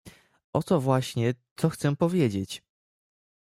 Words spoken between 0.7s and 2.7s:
właśnie, co chcę powiedzieć!"